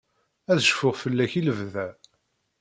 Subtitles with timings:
[0.51, 1.87] Ad cfuɣ fell-ak i lebda.